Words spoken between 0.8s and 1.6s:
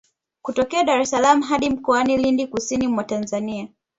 Dar es salaam